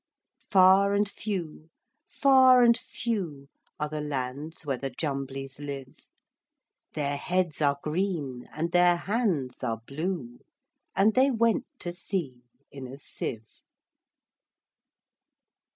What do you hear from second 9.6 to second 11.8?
are blue; And they went